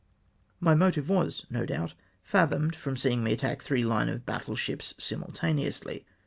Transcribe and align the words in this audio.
My 0.59 0.73
motive 0.73 1.09
was, 1.09 1.45
no 1.51 1.63
doubt, 1.63 1.93
fathomed 2.23 2.75
from 2.75 2.97
seeing 2.97 3.23
me 3.23 3.33
attack 3.33 3.61
three 3.61 3.83
hne 3.83 4.11
of 4.11 4.25
battle 4.25 4.55
ships 4.55 4.95
simultaneously. 4.97 6.07